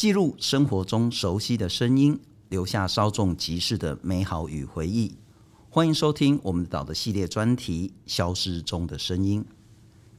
[0.00, 2.18] 记录生活中熟悉的声音，
[2.48, 5.14] 留下稍纵即逝的美好与回忆。
[5.68, 9.42] 欢迎收听我们岛的系列专题《消失中的声音》。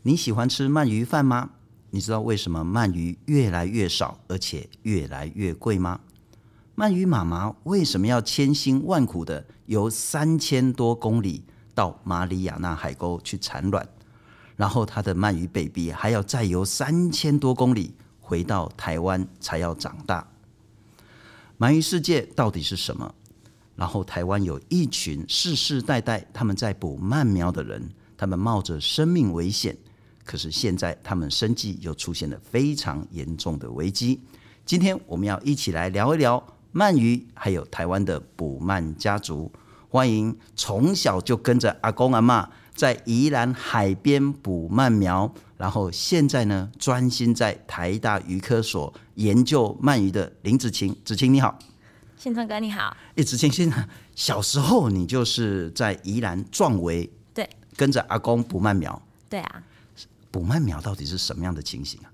[0.04, 1.50] 你喜欢吃鳗鱼饭吗？
[1.89, 6.02] 你知道为什么鳗鱼越来越少，而且越来越贵吗？
[6.75, 13.89] 鳗鱼妈妈为什么要千辛万苦的游三千多公里到马里亚纳海沟去产卵？
[14.56, 17.95] 然后它的鳗鱼 baby 还要再游三千多公里
[18.32, 20.26] 回到台湾才要长大。
[21.60, 23.14] 鳗鱼世界到底是什么？
[23.76, 29.78] 然后台湾有一群世世代代他们在捕鳗苗的人，他们冒着生命危险，
[30.24, 34.22] 可是现在他们生计又出现了非常严重的危机。
[34.66, 36.42] 今天我们要一起来聊一聊
[36.73, 39.52] 鳗鱼，还有台湾的捕鳗家族。
[39.90, 42.48] 欢迎从小就跟着阿公阿嬷。
[42.73, 51.58] 在宜兰海边捕鳗苗，然后现在呢，专心在台大鱼科所研究鳗鱼的林子晴，子晴你好，
[52.18, 52.95] 信聪哥你好。
[53.16, 59.64] 哎，子晴，先生小时候你就是在宜兰壮围，对，跟着阿公捕鳗苗，对啊，
[60.32, 62.10] 捕鳗苗到底是什么样的情形啊？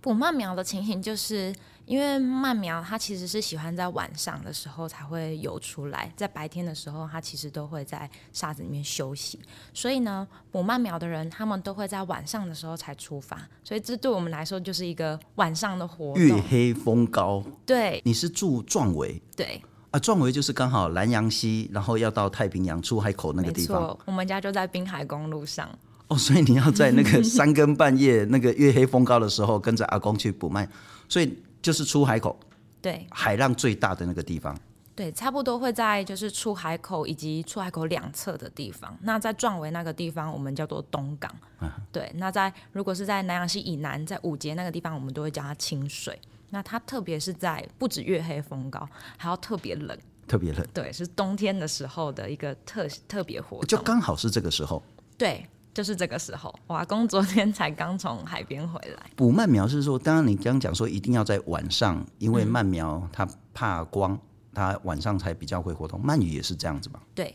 [0.00, 1.54] 捕鳗苗的情形就是。
[1.84, 9.38] 因为鳗苗它其实是喜欢在晚上的时候才会游出来，在白天的时候它其实都会在沙子里面休息。
[9.74, 13.36] 所以呢，捕鳗苗的人他们都会在晚上的时候才出发。
[13.64, 16.22] 所以这对我们来说就是一个晚上的活动。
[16.22, 23.98] 月黑风高，对，你是住壮围，对啊，壮围就是刚好南洋溪，然后要到太平洋出海口那个地方。
[24.06, 25.68] 我们家就在滨海公路上。
[26.08, 30.66] 哦，所以你要在那个 三更半夜那个月黑风高的时候，跟着阿公去捕鳗，
[31.08, 31.36] 所以。
[31.62, 32.38] 就是出海口，
[32.82, 34.58] 对，海浪最大的那个地方，
[34.96, 38.98] 对，差不多会在就是出海口以及出海口两侧的地方。
[39.02, 42.10] 那在壮围那个地方，我们叫做东港，嗯、对。
[42.16, 46.20] 那在如果是在南阳溪以南，在五节那个地方，我们都会叫它清水。
[46.50, 48.86] 那它特别是在不止月黑风高，
[49.16, 49.96] 还要特别冷，
[50.26, 54.82] 特别冷，对，是冬天的时候的一个特特别活动，就刚好是这个时候，
[55.16, 55.46] 对。
[55.74, 59.10] 就是这个时候，我阿公昨天才刚从海边回来。
[59.16, 64.18] 捕鳗苗是说，当然你刚刚讲说一定要在晚上，因为鳗苗它怕光，
[64.52, 66.02] 它晚上才比较会活动。
[66.02, 67.00] 鳗鱼也是这样子嘛？
[67.14, 67.34] 对。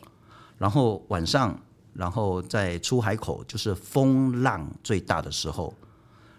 [0.56, 1.58] 然后晚上，
[1.92, 5.74] 然后在出海口，就是风浪最大的时候，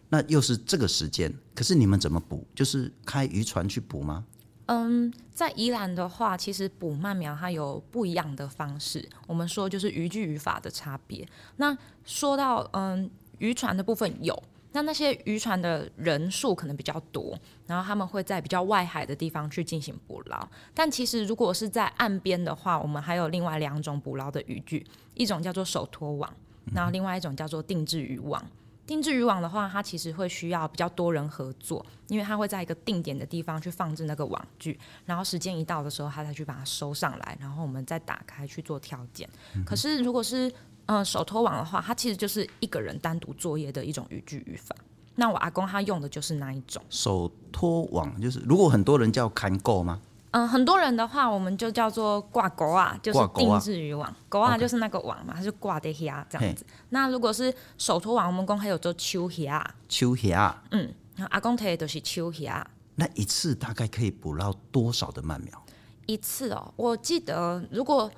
[0.08, 1.34] 那又是这个时间。
[1.54, 2.48] 可是你们怎么捕？
[2.56, 4.24] 就是开渔船去捕吗？
[4.72, 9.04] 嗯，在宜兰的话，其实捕鳗苗它有不一样的方式。
[9.26, 11.28] 我们说就是渔具渔法的差别。
[11.56, 11.76] 那
[12.06, 13.10] 说到嗯
[13.40, 14.44] 渔船的部分有，
[14.74, 17.36] 那那些渔船的人数可能比较多，
[17.66, 20.48] 然后他们会在比较外海的地方去进行捕捞。
[20.76, 24.86] 但其实如果是在岸边的话，我们还有另外两种捕捞的渔具，
[25.16, 26.32] 一种叫做手拖网，
[26.76, 28.46] 然后另外一种叫做定制渔网。
[28.90, 39.30] 定制渔网的话，它其实会需要比较多人合作，因为它会在一个定点的地方去放置那个网具，然后时间一到的时候，它才去把它收上来，然后我们再打开去做挑拣。
[39.54, 40.52] 嗯、可是如果是
[40.88, 44.76] 嗯手拖网的话，它其实就是一个人单独作业的一种渔具渔法。
[45.14, 50.02] 那我阿公他用的就是那一种手拖网，就是如果很多人叫看够吗？
[50.32, 56.64] 嗯，很多人的话，我们就叫做挂钩啊，就是定制渔网，钩啊就是那个网嘛，它就挂在遐这样子。
[56.90, 60.94] 那如果是手拖网，我们公还有做秋虾，秋虾，嗯，
[61.30, 62.66] 阿公提的都是秋虾。
[62.94, 65.66] 那一次大概可以捕捞多少的鳗苗？
[66.06, 68.12] 一次哦，我记得如果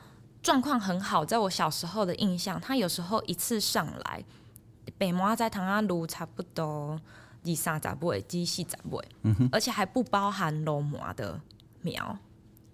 [0.43, 4.23] 状况很好，在我小时候的印象，他有时候一次上来，
[4.97, 6.99] 北摩在唐阿卢差不多
[7.45, 11.39] 二三十尾，几四十尾，嗯哼，而且还不包含鲈鳗的。
[11.81, 12.17] 苗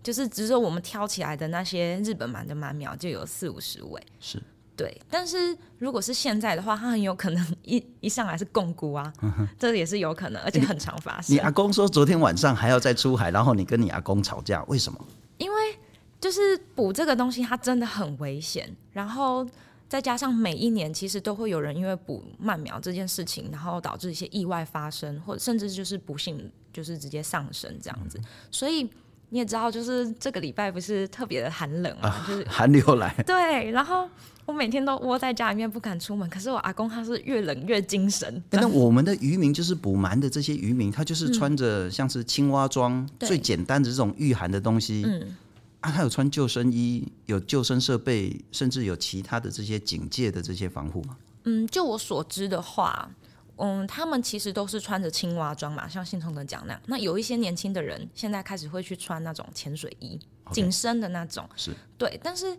[0.03, 4.41] 就是，只是说我们挑起来的那些日本鳗的鳗苗就有四五十尾，是
[4.75, 4.95] 对。
[5.09, 11.35] 但是如果是现在的话，它很有可能一一上来是共菇啊，嗯、这也是有可能，而且很常发生。
[11.35, 15.05] 你阿公说昨天晚上还要再出海，然后你跟你阿公吵架，为什么？
[15.39, 15.57] 因为
[16.21, 19.45] 就是捕这个东西，它真的很危险，然后
[19.89, 26.49] 再加上每一年其实都会有人因为补鳗苗这件事情，然后导致一些意外发生，或者甚至就是不幸。
[26.77, 28.19] 就是直接上升这样子，
[28.51, 28.87] 所以
[29.29, 33.11] 你也知道，就是这个礼拜不是特别的寒冷嘛，啊、就是寒流来。
[33.25, 34.07] 对，然后
[34.45, 38.43] 我每天都窝在家里面不敢出门，可是我阿公他是越冷越精神。
[38.51, 45.01] 那我们的渔民就是捕鳗的这些渔民，他就是穿着像是青蛙装、嗯、最简单的这种御寒的东西。
[45.03, 45.35] 嗯，
[45.79, 51.17] 啊，他有穿救生衣，有救生设备，甚至有其他的这些警戒的这些防护吗？
[51.45, 53.09] 嗯，就我所知的话。
[53.57, 56.81] 嗯，他们其实都是穿着青蛙装嘛，像信聪哥讲那样。
[56.85, 60.19] 那有一些年轻的人现在开始会去穿那种潜水衣，
[60.51, 61.47] 紧.身的那种。
[61.55, 61.71] 是。
[61.97, 62.57] 对，但是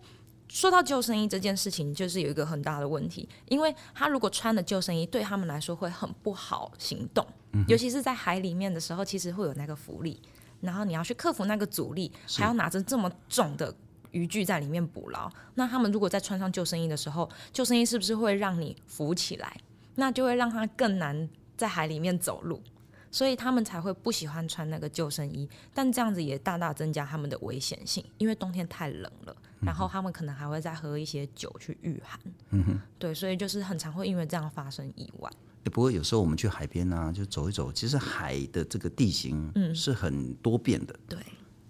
[0.49, 10.21] 说到救生衣这件事情，就是有一个很大的问题，因为他如果穿了救生衣，对他们来说会很不好行动，嗯、尤其是在海里面的时候，其实会有那个浮力，
[10.61, 13.73] 然后你要去克服那个阻力，还要拿着这么重的
[14.11, 15.31] 渔具在里面捕捞。
[15.55, 19.57] 那他们如果在穿上救生衣的时候，救生衣是不是会让你浮起来？
[19.99, 22.63] 那就会让他更难在海里面走路。
[23.11, 32.21] 所以他们才会不喜欢穿那个救生衣，但这样子也大大增加他们的危险性，因为冬天太冷了，然后他们可能还会再喝一些酒去御寒。
[32.51, 35.31] 嗯哼，对，所以就是很常会因为这样发生意外。
[35.65, 40.95] 不过有时候我们去海边呢、啊，就走一走，其实海的这个地形是很多变的。
[41.09, 41.19] 对，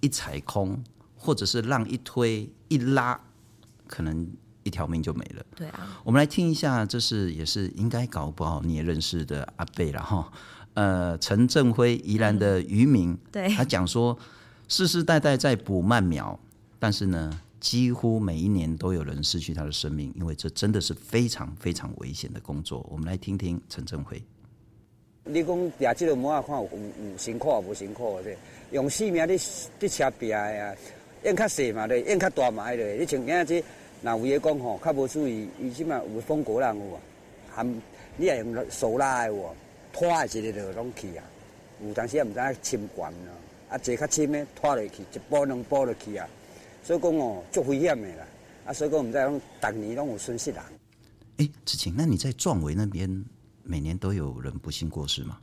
[0.01, 0.83] 一踩空，
[1.17, 3.19] 或者是浪一推一拉，
[3.87, 4.29] 可能
[4.69, 5.45] 一条命就没了。
[5.57, 10.31] 对啊，我们来听一下，这是也是应该搞不好你也认识的阿贝了哈。
[10.75, 14.17] 呃，陈振辉，宜兰的渔民，嗯、对，他讲说，
[14.69, 16.39] 世世代代在捕鳗苗，
[16.79, 22.87] 但是呢，几乎每一年都有人失去他的生命，因为这真的是非常非常危险的工作。
[22.89, 24.23] 我们来听听陈振辉。
[25.25, 28.31] 你讲抓这个鳗啊，看有有辛苦啊无辛苦的，
[28.71, 29.33] 用性命你
[29.81, 30.75] 你车抓呀，
[31.25, 33.65] 用较细嘛的，用较大嘛的，你像今仔日，
[34.01, 37.01] 那有个讲吼，较无注意，伊即嘛有风果浪有啊，
[37.51, 37.83] 含
[38.17, 39.55] 你也用手拉的哦。
[39.91, 41.25] 拖的一个就拢去啊，
[41.83, 43.31] 有当时也毋知影深悬啊，
[43.71, 46.29] 啊，坐较深的拖落去，一步两步落去啊，
[46.85, 48.27] 所以讲哦，足危险的啦，
[48.67, 50.63] 啊，所以讲毋知讲，逐年拢有损失人。
[51.39, 53.25] 哎、欸，子晴，那你在壮围那边
[53.65, 55.41] 每年都有人不幸过世吗？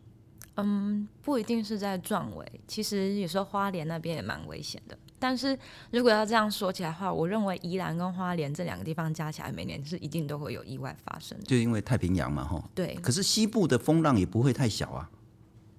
[0.56, 4.98] 嗯，不一定是在壮围，其实有时候花莲那边也蛮危险的。
[5.18, 5.58] 但是
[5.92, 11.38] 如果要这样说起来的话，我认为宜兰跟花莲这两个地方加起来，每年是一定都会有意外发生。
[11.46, 12.62] 就因为太平洋嘛，哈。
[12.76, 12.94] 对。
[13.02, 15.10] 可是西部的风浪也不会太小啊。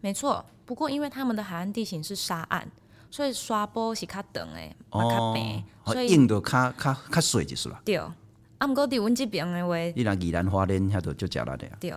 [0.00, 2.66] 没错，不过因为他们的海岸地形是沙岸，
[3.10, 7.80] 所以刷波是较长诶，较平，所以硬的较较较水就是了。
[7.84, 7.96] 对。
[7.96, 11.76] 啊，不过在阮这边的话，宜兰、宜兰、花莲遐都就加了的呀。
[11.78, 11.92] 对。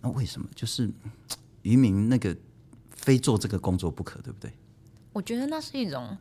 [0.00, 0.90] 那为什么就是
[1.62, 2.34] 渔民那个
[2.96, 4.50] 非做这个工作不可，对不对？
[5.12, 6.16] 我觉得那是一种。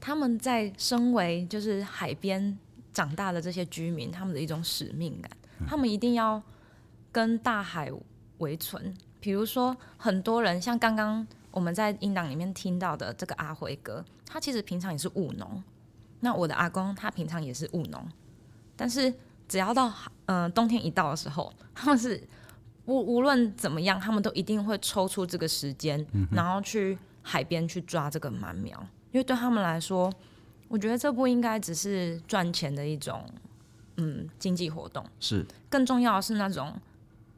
[0.00, 2.58] 他们在身为就是海边
[2.92, 5.30] 长大的这些居民，他们的一种使命感，
[5.68, 6.42] 他们一定要
[7.12, 7.92] 跟大海
[8.38, 8.92] 为存。
[9.20, 15.62] 比如说，很多人像刚刚我们在音档里面听到的这个阿辉哥，他其实平常也是务农。
[16.20, 18.08] 那我的阿公他平常也是务农，
[18.76, 19.12] 但是
[19.46, 19.88] 只要到
[20.26, 22.22] 嗯、呃、冬天一到的时候，他们是
[22.86, 28.86] 无无论怎么样，他们都一定会抽出这个时间，然后去海边去抓这个鳗苗。
[29.12, 30.12] 因为对他们来说，
[30.68, 33.24] 我觉得这不应该只是赚钱的一种，
[33.96, 35.04] 嗯，经济活动。
[35.18, 36.74] 是，更重要的是那种，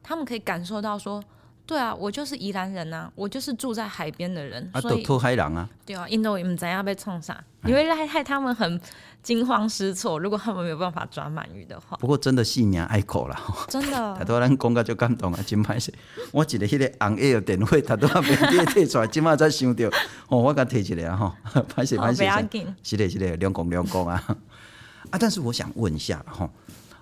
[0.01, 1.23] 他们可以感受到说。
[1.65, 5.67] 对啊，我就是宜兰人呐、啊，我就是住在海边的人，啊，都偷海人啊。
[5.85, 8.79] 对啊，印度人怎样被冲上，因为害害他们很
[9.23, 10.19] 惊慌失措。
[10.19, 13.39] 如果他们没有办法抓鳗鱼的话，不过真的性命爱口了，
[13.69, 14.13] 真的。
[14.17, 15.93] 太多人讲个就感动啊，真歹势。
[16.31, 19.87] 我记得迄个红 A 的电话，他都还没提出来，今麦才想到，
[20.27, 21.33] 哦，我甲提起来哈，
[21.73, 22.17] 歹势歹势。
[22.17, 24.21] 不要紧，是的，是的，两公两公啊。
[25.11, 26.49] 啊，但是我想问一下哈，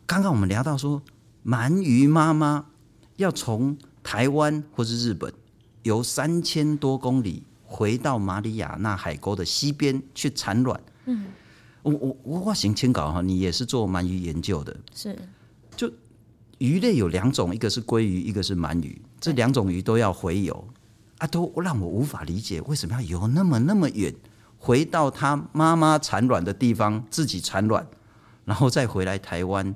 [0.05, 1.01] 刚刚我们聊到说，
[1.45, 2.65] 鳗鱼妈妈
[3.15, 3.75] 要从。
[4.03, 5.31] 台湾或是日本，
[5.83, 10.79] 由三千多公里回到马里亚纳海沟的西边去产卵。
[11.05, 11.25] 嗯，
[11.81, 14.75] 我我我我行清稿哈，你也是做鳗鱼研究的。
[14.93, 15.17] 是，
[15.75, 15.91] 就
[16.57, 20.67] 鱼类有两种，一个是鲑鱼，一个是鳗鱼，这两种鱼都要回游
[21.19, 24.13] 啊，都让我无法理解为什么要游那么那么远，
[24.57, 27.87] 回到它妈妈产卵的地方自己产卵，
[28.45, 29.75] 然后再回来台湾。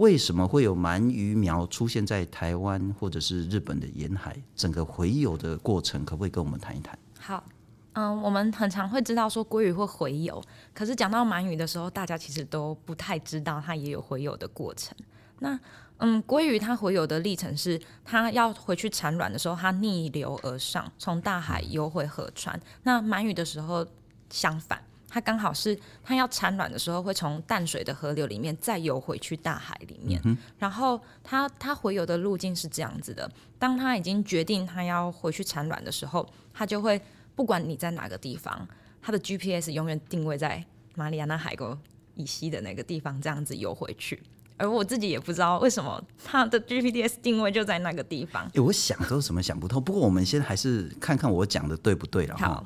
[0.00, 4.34] 为什么会有鳗鱼苗出现在台湾或者是日本的沿海？
[4.56, 6.98] 整个回游的过程，可不可以跟我们谈一谈？
[7.18, 7.44] 好，
[7.92, 10.42] 嗯，我们很常会知道说鲑鱼会回游，
[10.72, 14.96] 可是讲到鳗鱼的时候，大家其实都不太知道它也有回游的过程。
[15.40, 15.60] 那，
[15.98, 22.58] 嗯，鲑鱼它回游的历程是，它要回去产卵的时候，它逆流而上，从大海游回河川。
[22.84, 23.86] 那鳗鱼的时候
[24.30, 24.82] 相反。
[25.10, 30.20] 它刚好是它要产卵的时候，会从淡水的河流里面再游回去大海里面。
[30.24, 37.00] 嗯、然后它它回游的路径是这样子的：当它已经决定它要回去产卵的时候，它就会
[37.34, 38.66] 不管你在哪个地方，
[39.02, 40.64] 它的 GPS 永远定位在
[40.94, 41.76] 马里亚纳海沟
[42.14, 44.22] 以西的那个地方，这样子游回去。
[44.56, 48.46] 而我自己也不知道为什么它的 GPS 定位就在那个地方。
[48.52, 49.80] 欸、我想都什么想不透。
[49.80, 52.62] 不过我们先还是看看我讲的对不对了哈。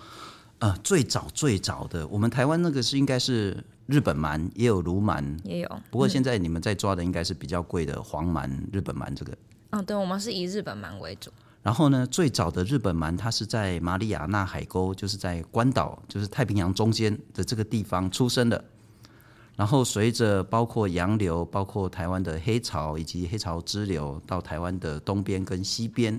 [0.65, 5.81] 呃，最早最早的，我们台湾那个是应该是日本鳗，也有鲈鳗，也有。
[5.91, 9.37] 不过现在你们在抓的应该是比较贵的黄鳗，日本鳗这个。
[9.73, 11.31] 嗯，对，我们是以日本鳗为主。
[11.63, 18.65] 然后呢，最早的日本鳗，它是在马里亚纳海沟，就是在关岛，就是太平洋中间的这个地方出生的。
[19.57, 26.19] 然后随着包括洋流、包括台湾的黑潮以及黑潮支流到台湾的东边跟西边，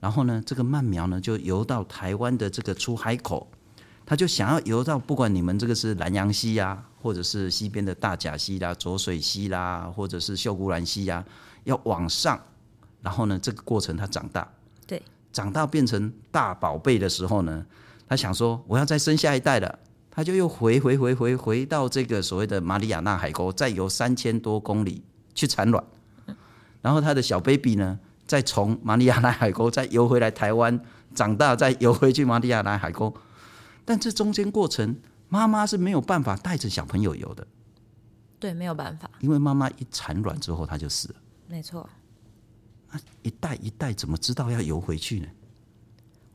[0.00, 3.50] 然后呢，这个鳗苗呢就游到台湾的这个出海口，
[4.10, 11.24] 他就想要游到不管你们这个是南洋溪呀、啊，或者是西边的大甲溪啦、浊水溪啦，或者是秀姑峦溪呀、啊，
[11.62, 12.36] 要往上，
[13.02, 14.52] 然后呢，这个过程他长大，
[14.84, 15.00] 对，
[15.32, 17.64] 长大变成大宝贝的时候呢，
[18.08, 19.78] 他想说我要再生下一代了。
[20.10, 25.04] 他就又回回回回回到这个所谓的马里亚纳海沟，再游三千多公里
[25.36, 25.84] 去产卵，
[26.82, 30.80] 然后他的小 baby 呢，再从马里亚纳海沟再游回来台湾
[31.14, 33.14] 长大，再游回去马里亚纳海沟，
[33.90, 34.94] 但这中间过程，
[35.28, 37.44] 妈妈是没有办法带着小朋友游的，
[38.38, 41.16] 对，没有办法，因为妈妈一产卵之后，他就死了，
[41.48, 41.90] 没错，
[42.92, 45.26] 那一代一代怎么知道要游回去呢？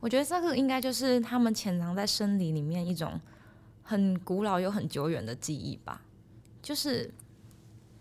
[0.00, 3.18] 我觉得这个应该就是他们潜藏在生理里面一种。
[3.88, 6.02] 很古老又很久远的记忆吧，
[6.60, 7.08] 就是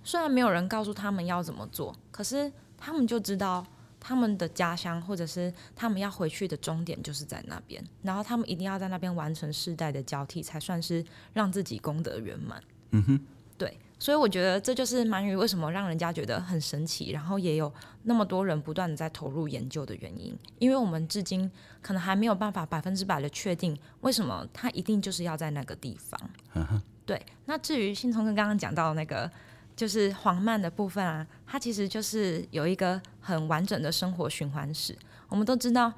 [0.03, 3.65] 虽然没有人告诉他们要怎么做，可是他们就知道
[4.07, 12.61] 他们的家乡或者是他们要回去的终点就是在那边，然后他们一定要在那边完成世代的交替，才算是让自己功德圆满。
[12.91, 13.19] 嗯哼，
[13.57, 13.79] 对。
[13.97, 20.37] 所以我觉得这就是鳗鱼为什么让人家觉得很神奇，然后也有那么多人不断的在投入研究的原因。
[20.59, 21.49] 因为我们至今
[21.81, 26.19] 可能还没有办法百分之百的确定为什么它一定就是要在那个地方。
[26.53, 27.19] 嗯哼、对。
[27.45, 29.31] 那至于信聪哥刚刚讲到那个
[29.75, 34.97] 就是黄曼的部分啊，它其实就是有一个很完整的生活循环史。
[35.27, 35.91] 我们都知道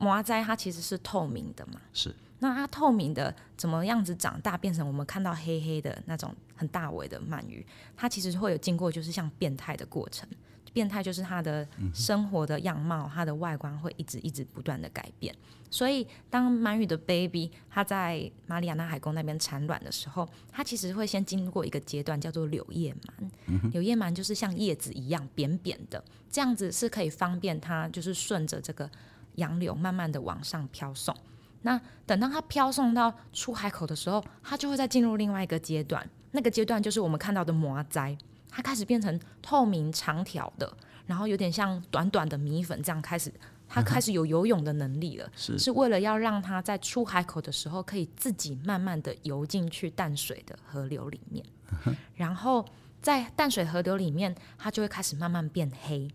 [0.00, 1.80] 麻灾它其实是透明的嘛。
[1.92, 2.14] 是。
[2.40, 7.66] 那它透明的怎么样子长大变成我们看到黑黑的那种很大尾的鳗鱼？
[7.96, 10.28] 它其实会有经过就是像变态的过程，
[10.72, 15.34] 变态就是他的生活的样貌，他的外观会一直一直不断的改变。
[15.70, 23.70] 所以当满语的 baby 它在马里亚纳海沟那边产卵的时候，它其实会先经过一个阶段叫做柳叶鳗。
[23.72, 28.90] 柳叶鳗就是像叶子一样扁扁的，这样子是可以方便它就是顺着这个
[29.34, 31.14] 洋流慢慢的往上飘送。
[31.60, 36.08] 那等到它飘送到出海口的时候，它就会再进入另外一个阶段。
[36.30, 38.16] 那个阶段就是我们看到的蚵仔，
[38.48, 40.76] 它开始变成透明长条的，
[41.06, 43.32] 然后有点像短短的米粉这样开始，
[43.68, 45.26] 它开始有游泳的能力了。
[45.26, 51.44] 嗯、是，是为了要让它在出海口的时候可以自己慢慢的游进去淡水的河流里面，
[51.86, 52.64] 嗯、然后
[53.00, 56.10] 在淡水河流里面，它就会开始慢慢变黑，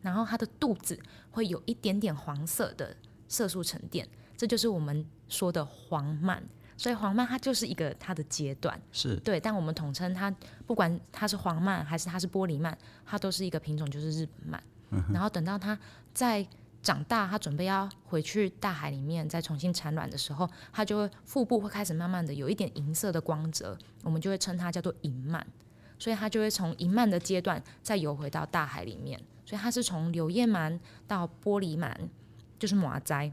[0.00, 0.98] 然后它的肚子
[1.30, 2.96] 会有一点点黄色的
[3.28, 4.08] 色素沉淀。
[4.36, 6.40] 这就是我们说的黄鳗，
[6.82, 9.38] 所以黄鳗它就是一个它的阶段，是对。
[9.38, 10.28] 但我们统称它，
[10.66, 12.74] 不管它是黄鳗还是它是玻璃鳗，
[13.06, 14.60] 它都是一个品种，就是日本鳗。
[14.90, 15.78] 嗯、然后等到它
[16.12, 16.44] 再
[16.82, 25.40] 长大，它准备要回去大海里面再重新产卵的时候，它就会腹部会开始慢慢的有一点银色的光泽，我们就会称它叫做银鳗。
[26.00, 31.94] 所以它就会从银鳗的阶段再游回到大海里面，所以它是从柳叶鳗到玻璃鳗，
[32.58, 33.32] 就是蚵仔。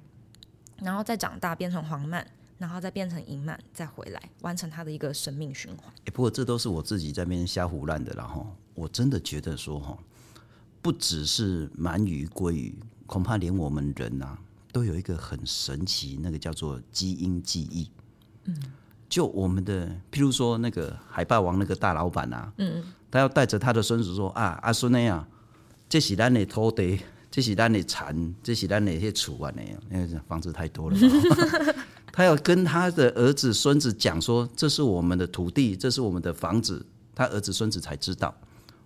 [0.77, 2.23] 然后再长大变成黄鳗，
[2.59, 5.91] 然后再变成银鳗，再回来完成它的一个生命循环。
[6.05, 9.97] 欸，不过这都是我自己在那边瞎胡乱的，然后我真的觉得说哈，
[10.81, 14.37] 不只是鳗鱼、鲑鱼，恐怕连我们人啊
[14.71, 17.89] 都有一个很神奇，那个叫做基因记忆。
[18.43, 18.55] 嗯，
[19.07, 25.25] 就我们的，譬如说那个海霸王那个大老板啊，嗯，他要带着他的孙子说啊，阿孙呀，
[25.87, 26.99] 这是咱的土地。
[27.31, 30.97] 这是咱的田，这是咱的那些厝啊，那样，因为房子太多了。
[32.19, 36.85] 他要跟他的儿子、孙子讲说，这是我们的土地，这是我们的房子，
[37.15, 38.35] 他儿子、孙子才知道。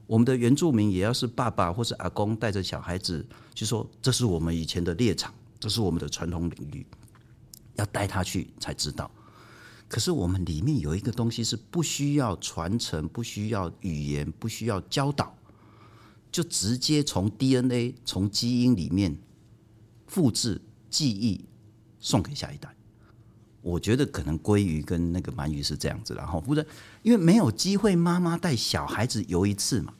[0.06, 3.25] 我们的原住民也要是爸爸或是阿公带着小孩子
[3.56, 6.86] 去说，这是我们以前的猎场，这是我们的传统领域，
[7.74, 9.10] 要带他去才知道。
[9.88, 15.36] 可是我们里面有一个东西是不需要传承，不需要语言，不需要教导。
[16.32, 19.18] 就直接从 DNA 从基因里面
[20.06, 20.62] 复制
[20.92, 21.44] 记忆
[22.00, 22.73] 送给下一代，
[23.63, 26.63] 我觉得可能鲑鱼跟那个鳗鱼是这样子，然后不是
[27.01, 29.93] 因为没有机会妈妈带小孩子游一次嘛？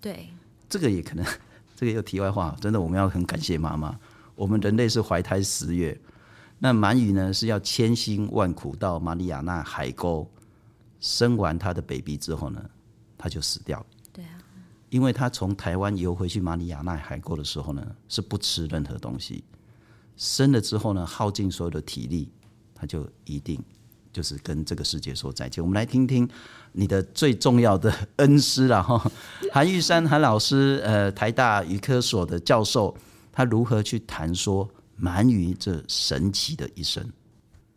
[0.00, 0.28] 对，
[0.68, 1.24] 这个也可能，
[1.74, 3.98] 这个又题外话，真的我们要很感谢妈妈。
[4.34, 5.98] 我们人类是怀胎十月，
[6.58, 10.28] 那鳗鱼呢是要千辛万苦到马里亚纳海沟
[10.98, 12.62] 生完他的 baby 之后呢，
[13.16, 13.86] 他就死掉了。
[14.90, 19.42] 因为他从台湾游回去马里亚纳海沟的时候呢，是不吃任何东西，
[20.16, 22.30] 生了之后呢，耗尽所有的体力，
[22.86, 23.58] 就一定
[24.12, 25.62] 就是跟这个世界说再见。
[25.62, 26.28] 我们来听听
[26.72, 29.10] 你的最重要的 恩师了哈，
[29.52, 32.94] 韩玉山韩老师，呃，台大鱼科所的教授，
[33.32, 34.68] 他如何去谈说
[35.00, 37.04] 鳗鱼这神奇的一生？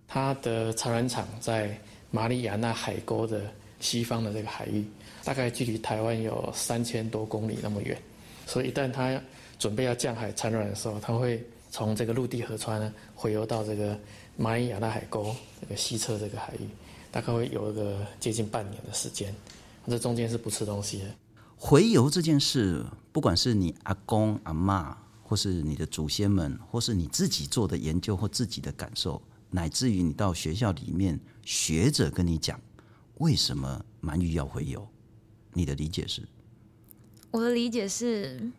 [0.07, 1.79] 他的产卵场在
[2.11, 3.41] 马里亚纳海沟的
[3.79, 4.85] 西方的这个海域，
[5.23, 7.97] 大概距离台湾有三千多公里那么远，
[8.45, 9.19] 所以一旦它
[9.59, 13.99] 准备要降海产卵的时候，它会从这个陆地河川呢回游到这个
[14.37, 16.69] 马里亚纳海沟这个西侧这个海域，
[17.11, 19.33] 大概会有一个接近半年的时间，
[19.87, 21.05] 这中间是不吃东西的。
[21.57, 32.59] 回游这件事，不管是你阿公阿嬷，或是你的祖先们，或是你自己做的研究或自己的感受，乃至于你到学校里面，学者跟你讲。
[33.15, 34.87] 为什么鳗鱼要回游？
[35.53, 36.21] 你的理解是？
[37.31, 38.51] 我的理解是，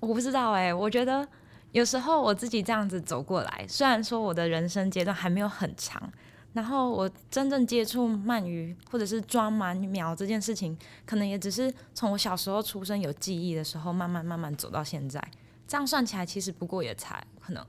[0.00, 0.72] 我不知道哎、欸。
[0.72, 1.28] 我觉得
[1.72, 6.10] 有时候我自己这样子走过来，虽然说我的人生阶段还没有很长，
[6.52, 15.22] 然后我真正接触鳗鱼或者是抓鳗苗这件事情，可能也只是从我小时候出生有记忆的时候，慢慢慢慢走到现在。
[15.66, 17.66] 这样算起来，其实不过也才可能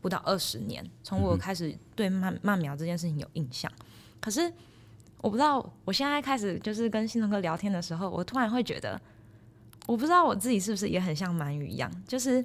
[0.00, 3.70] 不到二十年，从我开始对鳗鳗苗这件事情有印象，
[4.20, 4.52] 可是。
[5.24, 9.00] 我不知道，我现在开始就是跟信聪哥聊天的时候，我突然会觉得，
[9.86, 12.44] 我不知道我自己是不是也很像鳗鱼一样，就是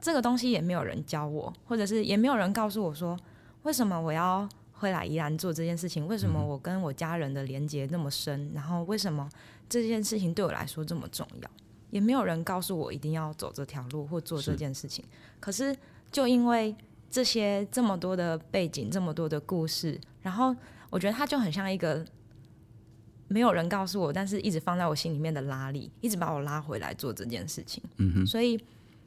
[0.00, 3.18] 这个东西也没有人教我，或者是也没有人告诉我说，
[3.62, 6.06] 为什么我要回来宜兰做这件事情？
[6.06, 8.50] 为什么我跟我家人的连接那么深？
[8.54, 9.28] 然后为什么
[9.68, 11.50] 这件事情对我来说这么重要？
[11.90, 15.04] 也没有人告诉我一定要走这条路或做这件事情。
[15.40, 15.76] 可是
[16.12, 16.74] 就因为
[17.10, 20.54] 这些这么多的背景，这么多的故事，然后
[20.90, 22.04] 我觉得它就很像一个。
[23.28, 27.82] 没有人告诉我，但是一直放在我心里面的拉力，一直把我拉回来做这件事情。
[27.96, 28.56] 嗯哼，所以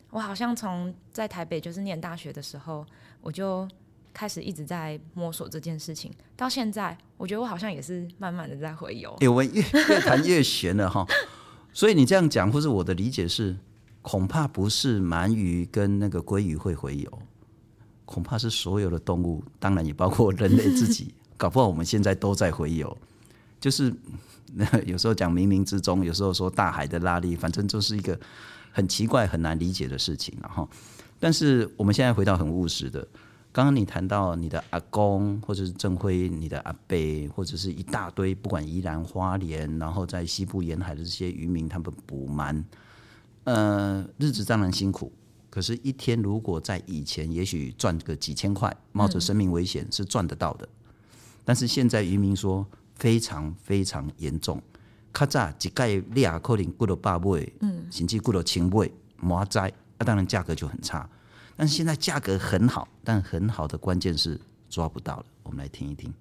[0.10, 2.86] 我好像从在台北就是念大学的时候，
[3.22, 3.68] 我就
[4.14, 9.16] 开始一直在摸索这件事情，到现在，我觉得我好像也是慢慢的在回游。
[9.22, 11.06] 哎，我越越谈越悬了哈。
[11.72, 13.56] 所以你这样讲，或是我的理解是，
[14.02, 17.20] 恐怕不是鳗鱼跟那个鲑鱼会回游，
[18.06, 22.98] 恐怕是所有的动物，当然也包括人类自己，搞不好我们现在都在回游。
[23.62, 23.94] 就是
[24.56, 28.20] 那 有时候讲冥冥之中，有时候说大海的拉力，反正就是一个
[28.72, 30.38] 很奇怪、很难理解的事情。
[30.42, 30.68] 然后，
[31.20, 33.08] 但是我们现在回到很务实的，
[33.52, 36.98] 刚刚你谈到你的阿公，或者是郑辉，你的阿伯，
[37.36, 42.64] 或者是一大堆，不管宜兰花莲，然后在西部沿海的这些渔民，他们捕鳗，
[43.44, 45.12] 呃，日子当然辛苦，
[45.50, 50.68] 可是，一天如果在以前，也许赚个几千块，冒着生命危险是赚得到的。
[51.44, 52.66] 但是现在渔民说。
[53.00, 54.62] 非常非常严重，
[55.14, 61.10] 较早一盖两可能过了百尾，嗯，甚至过了千尾，麻灾，啊当然价格就很差。
[61.56, 65.26] 但是现在价格很好，但很好的关键是抓不到了。
[65.44, 66.14] 我们来听一听。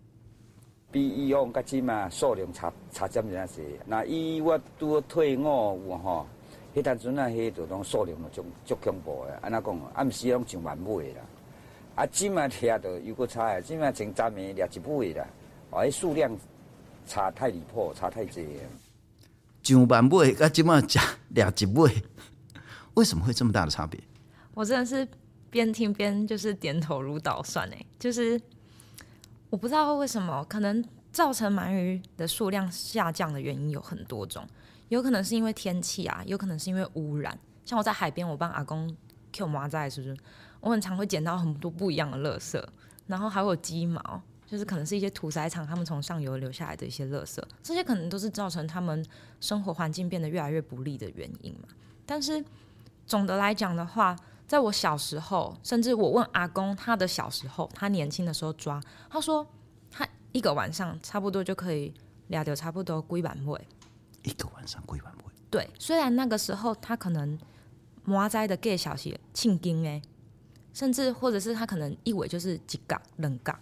[0.90, 3.62] 比以往较起码数量差差这么样子。
[3.86, 6.26] 那以我拄退伍有吼，
[6.74, 9.38] 迄阵阵啊，迄就拢数量就足恐怖的。
[9.42, 11.20] 安那讲，暗时拢上万尾啦。
[11.94, 15.26] 啊，今嘛听着又个差，今嘛前十年掠一尾啦，
[15.70, 16.36] 哦，迄数量。
[17.08, 18.34] 差太离谱，差太多。
[19.62, 22.02] 上万尾，啊，今麦加两几尾，
[22.94, 24.00] 为什么会这么大的差别？
[24.54, 25.06] 我真的是
[25.50, 28.40] 边听边就是点头如捣蒜哎，就是
[29.50, 34.46] 我不知道为什么，可能造成鳗鱼的数量下降的原因有很多种，
[34.88, 37.36] 有可能是因为天气啊，有可能是因为污染。
[37.64, 38.94] 像我在海边，我帮阿公
[39.32, 40.16] Q 麻在，是不是？
[40.60, 42.62] 我很常会捡到很多不一样的垃圾，
[43.06, 44.22] 然后还有鸡毛。
[44.50, 49.04] 就是可能是一些屠宰场，他们从上游留下来的一些垃圾，这些可能都是造成他们
[49.40, 51.68] 生活环境变得越来越不利的原因嘛。
[52.06, 52.42] 但是
[53.06, 58.80] 总的来讲的话，在我小时候，甚至我问阿公他的小时候，他年轻的时候抓，
[59.10, 59.46] 他说
[59.90, 61.92] 他一个晚上差不多就可以
[62.30, 63.60] 抓掉差不多龟板尾。
[64.22, 65.32] 一个晚上龟板尾？
[65.50, 67.38] 对，虽然那个时候他可能
[68.04, 70.00] 麻仔的计小些庆斤诶，
[70.72, 73.54] 甚至或者是他可能一尾就是几杠两角。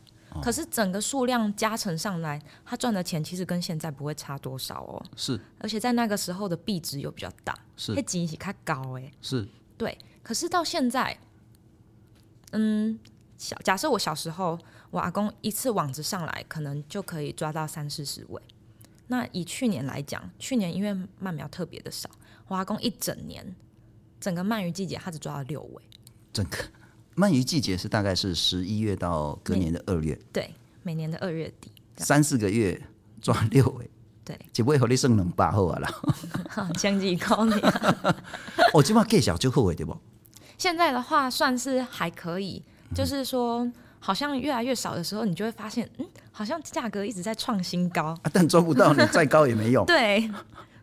[0.42, 5.04] 可是整个数量加成上来，他赚的钱其实跟现在不会差多少哦。
[5.16, 9.12] 是，而且在那个时候的币值又比较大，是，那金是较高哎。
[9.20, 9.96] 是，对。
[10.22, 11.16] 可是到现在，
[12.52, 12.98] 嗯，
[13.38, 14.58] 小假设我小时候，
[14.90, 18.42] 我阿公一次网子上来，可能就可以抓到三四十尾。
[19.08, 20.90] 那以去年来讲，去年因为
[21.22, 22.10] 鳗苗特别的少，
[22.48, 23.54] 我阿公一整年
[24.18, 25.82] 整个鳗鱼季节，他只抓了六尾。
[26.32, 26.58] 整个。
[27.16, 30.50] 鳗鱼季节是大概是十一月到隔年的二月，对，
[30.82, 32.78] 每年的二月底，三四个月
[33.22, 33.90] 抓六尾，
[34.22, 35.90] 对， 只不会和你剩两百好啊啦，
[36.76, 37.54] 将几公里，
[38.74, 39.96] 我起码计小就后悔对不？
[40.58, 42.62] 现在的话算是还可以，
[42.94, 43.66] 就是说
[43.98, 50.30] 好像越来越少的时候，你就会发现，嗯，好像价格一直在创新高，啊，但抓不到你再高也没用， 对，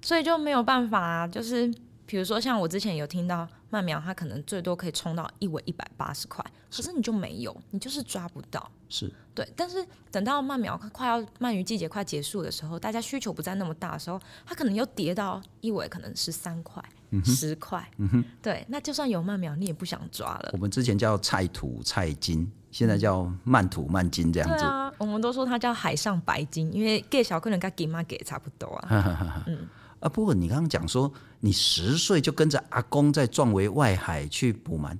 [0.02, 1.72] 所以就没有办法，就是。
[2.14, 8.70] 比如说像我之前有听到曼苗，它可能最多可以冲到一尾一百八十块，可是你就没有，你就是抓不到。
[8.88, 16.84] 是对，但是等到鳗苗快要鳗鱼季节快结束的时候，大家需求不再那么大的时候，它可能又跌到一尾可能十三块、
[17.26, 17.84] 十块。
[17.98, 20.52] 嗯哼，对，那就算有鳗苗，你也不想抓了。
[20.54, 24.56] 我们之前叫菜土菜金，现在叫鳗土鳗金这样子。
[24.56, 29.44] 对啊，我们都说它叫海上白金，因为给小客人跟金妈给差不多啊。
[29.48, 29.68] 嗯
[30.04, 34.98] 啊，不过你刚刚讲说你十岁就跟着阿公在壮围外海去捕鳗。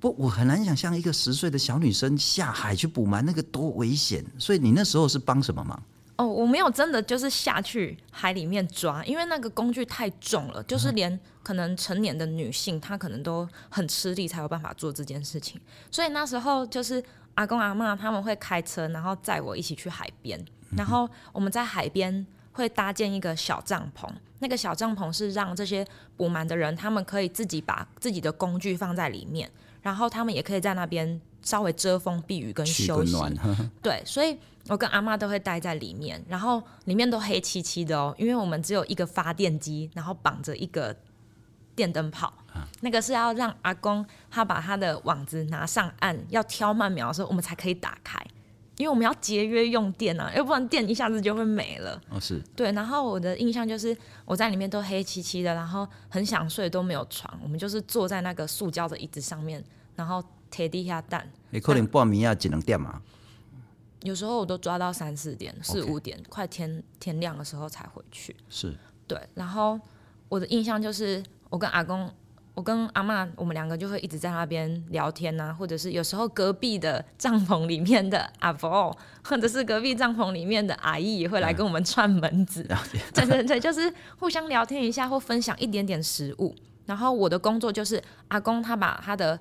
[0.00, 4.24] 不，我很难想象一个十岁的小女生下海去捕鳗，那个多危险。
[4.38, 5.80] 所以你那时候是帮什么忙？
[6.16, 15.60] 哦，我没有真的就是下去海里面抓，因为那个工具太重了，就是连可能成年的女性她可能都很吃力才有办法做这件事情。
[15.90, 17.02] 所以那时候就是
[17.34, 20.42] 阿公阿妈他们会开车，然后载我一起去海边，
[20.76, 25.86] 然后我们在海边会搭建一个小帐篷，那个小帐篷是让这些
[26.16, 29.50] 捕鳗的人他们可以自己把自己的工具放在里面。
[29.82, 33.16] 然后他们也可以在那边稍微遮风避雨跟休息，
[33.82, 34.38] 对，所以
[34.68, 40.94] 我跟阿妈都会待在里面，然后里面都黑漆漆的哦，因为我们只有一个发电机，然后绑着一个
[41.74, 42.32] 电灯泡，
[42.82, 48.24] 那个是要让阿公他把他的网子拿上岸要挑鳗苗的时候，我们才可以打开，
[48.82, 52.02] 因为我们要节约用电啊，要不然电一下子就会没了。
[52.10, 59.62] 哦，是对，然后我的印象就是我在里面都黑漆漆的，然后很想睡都没有床，我们就是坐在那个塑胶的椅子上面。
[59.94, 63.00] 然后贴地下蛋，你可能半暝啊，只能点嘛。
[64.02, 68.34] 有时候我都抓到三四点、四五点，快天天亮的时候才回去。
[68.48, 68.74] 是，
[69.06, 69.20] 对。
[69.34, 69.78] 然后
[70.28, 72.10] 我的印象就是，我跟阿公、
[72.54, 82.66] 我跟阿妈，我们两个就会一直在那边聊天呐、啊，或者是有时候隔壁的帐篷里面的阿伯，或者是隔壁帐篷里面的阿姨也会来跟我们串门子。
[82.68, 82.76] 嗯、
[83.14, 86.54] 对对对，就是互相聊天一下，或分享一点点食物。
[86.84, 89.38] 然后我的工作就是，阿公他把他的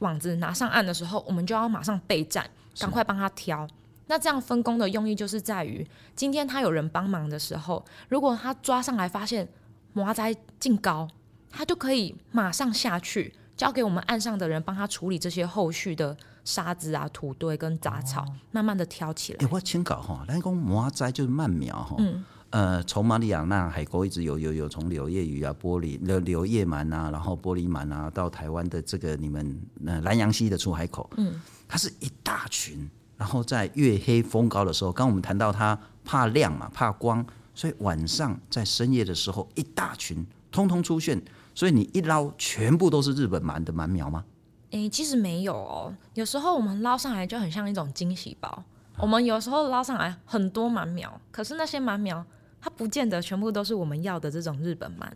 [0.00, 2.44] 网子拿上岸的时候，我们就要马上备战，
[2.78, 3.66] 赶快帮他挑。
[4.08, 9.48] 那这样分工的用意就是在于，今天他有人帮忙的时候，如果他抓上来发现
[9.94, 11.08] 麻仔劲高，
[11.52, 19.38] 他就可以马上下去，交给我们岸上的人帮他处理这些后续的沙子啊、土堆跟杂草，哦、慢慢的挑起来。
[19.40, 21.96] 哎、欸，我请教哈，咱讲麻灾就是慢苗哈。
[21.98, 41.18] 嗯呃，从马里亚纳海沟一直有有有，从柳叶鱼啊、玻璃、柳柳叶鳗啊，然后玻璃鳗啊，到台湾的这个你们呃南洋溪的出海口，嗯，它是一大群，然后在月黑风高的时候，刚我们谈到它怕亮嘛，怕光，所以晚上在深夜的时候，一大群通通出现，
[41.54, 44.24] 所以你一捞，全部都是日本鳗的鳗苗吗？
[44.70, 48.64] 诶、其实没有哦，有时候我们捞上来就很像一种惊喜包，
[48.98, 52.24] 我们有时候捞上来很多鳗苗，可是那些鳗苗。
[52.64, 55.10] 它不见得全部都是我们要的这种日本鳗，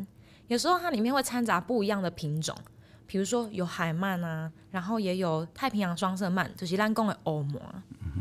[0.48, 2.52] 有时候它里面会掺杂不一样的品种，
[3.06, 7.60] 比如说有海鳗啊，然后也有太平洋双色鳗，就是咱讲的欧鳗，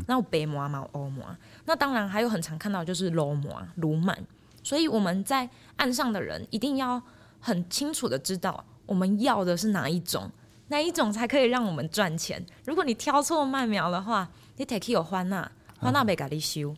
[0.06, 1.24] 那有白鳗嘛，欧鳗，
[1.64, 4.16] 那当然还有很常看到就是鲈鳗、鲈鳗，
[4.62, 7.02] 所以我们在岸上的人一定要
[7.46, 10.30] 很清楚的知道我们要的是哪一种，
[10.68, 12.44] 哪一种才可以让我们赚钱。
[12.64, 16.74] 如果你挑错麦苗的话，你得去有欢娜，欢娜没给你修，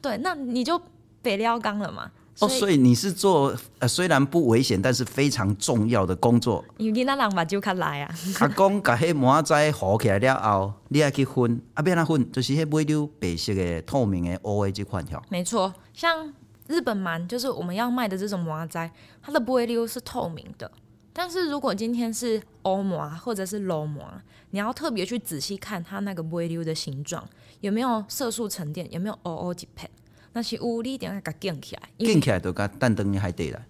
[0.00, 0.80] 对，那你就。
[1.22, 2.08] 北撩缸了嘛？
[2.38, 6.64] 哦，所以你是做呃，虽然不危险，但是非常重要的工作。
[6.76, 8.14] 因为那人把就较来啊。
[8.38, 15.20] 阿公把迄麻仔好起来了后，你爱去分，啊，别那分，就是迄尾溜白色的透明的乌的这款条。
[15.28, 16.32] 没错，像
[16.68, 18.90] 日本鳗，就是我们要卖的这种麻仔，
[19.22, 20.70] 它的尾溜是透明的。
[21.12, 27.26] 但是如果今天是欧麻或者是鲈麻，你要特别去仔细看它那个尾溜的形状，
[27.60, 29.90] 有没有色素沉淀，有没有乌乌一片。
[30.32, 33.62] 那是乌力点给它建起来，建起来都跟蛋灯还得了。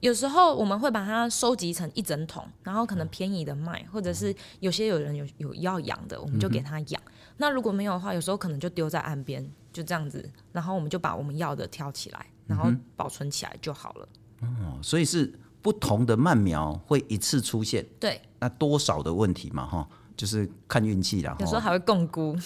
[0.00, 7.02] 有时候我们会把它收集成一整桶，然后可能便宜的卖，或者是有些有人有有要养的，我们就给他养。
[7.36, 14.08] 那如果没有的话，有时候可能就丢在岸边，就这样子，然后我们就把我们要的挑起来，然后保存起来就好了。
[14.40, 21.34] 哦，所以是不同的鳗苗会一次出现，对，那多少的问题嘛，哈，就是看运气了。
[21.40, 22.36] 有时候还会共估。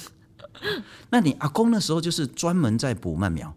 [1.11, 3.53] 那你阿公那时候就是专门在捕鳗苗？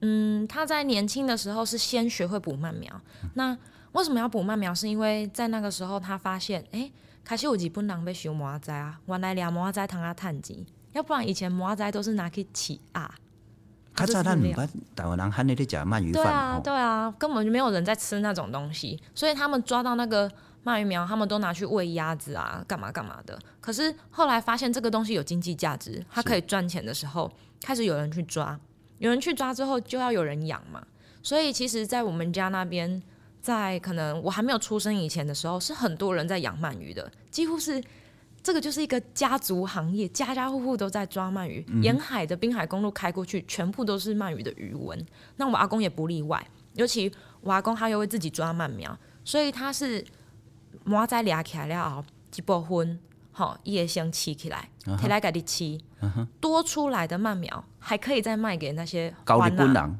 [0.00, 3.00] 嗯，他在年轻的时候是先学会捕鳗苗。
[3.34, 3.56] 那
[3.92, 4.74] 为什么要捕鳗苗？
[4.74, 13.14] 是因为在那个时候他发现，哎、欸，开始有几不能被修麻仔啊，原来俩麻仔通啊趁钱，要不然以前麻仔都是拿去起啊。
[13.94, 14.54] 他在那里，
[14.96, 16.22] 台湾人喊你的讲鳗鱼饭。
[16.22, 20.30] 对啊，对啊，根本就没有人在吃那种东西，所以他们抓到那个
[20.64, 23.38] 鳗鱼苗，他们都拿去喂鸭子啊，干嘛干嘛的。
[23.60, 28.58] 可是后来发现这个东西有经济价值，它可以赚钱的时候，开始有人去抓。
[28.98, 30.80] 有人去抓之后，就要有人养嘛。
[31.22, 33.02] 所以其实，在我们家那边
[33.40, 37.82] 在可能我还没有出生以前的时候，是很多人在养鳗鱼的，几乎是
[38.42, 41.64] 这个就是一个家族行业，家家户户都在抓鳗鱼。
[41.68, 45.06] 嗯、沿海的滨海公路开过去，全部都是鳗鱼的鱼纹。
[45.36, 50.04] 那我阿公也不例外，尤其我阿公他又会自己抓鳗苗，所以他是
[50.84, 52.04] 麻仔抓起来了后，
[52.36, 52.98] 一部分
[53.30, 55.78] 好也先吃起来，提来给你吃。
[56.40, 59.96] 多出来的鳗苗还可以再卖给那些高丽军郎，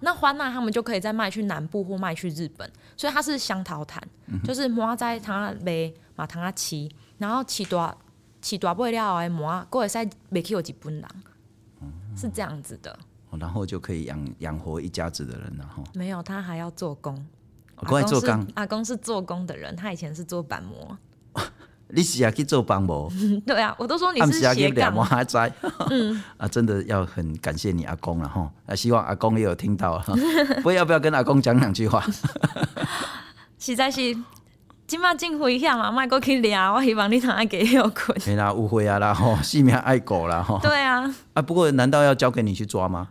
[0.00, 7.96] 那欢娜他们就可以再卖去南部或卖去日本，所以它是双头摊，嗯、就是麻在他卖马糖啊吃，然后吃大
[8.40, 9.98] 吃大不了的麻，过会使
[10.30, 11.04] 卖去有几本人，
[11.80, 12.98] 嗯、是这样子的，
[13.38, 15.82] 然后就可以养养活一家子的人了哈。
[15.94, 17.14] 没有，他还要做工，
[17.76, 20.96] 哦、阿公做工，阿公是做工的人，他以前是做板模。
[21.88, 23.08] 你是要去做板模？
[23.46, 24.92] 对啊，我都说你是斜杠。
[25.90, 28.52] 嗯 啊，真的要很感谢你阿公了哈。
[28.66, 30.12] 啊，希望阿公也有听到哈。
[30.64, 32.04] 不要不要跟阿公讲两句话。
[33.58, 34.00] 实在是
[34.86, 36.74] 今麦进回乡嘛，卖过去聊。
[36.74, 38.16] 我希望你躺下给有困。
[38.24, 40.60] 没啦，误会啊啦吼， 性命爱狗啦吼。
[40.62, 41.12] 对啊。
[41.34, 43.08] 啊，不过难道要交给你去抓吗？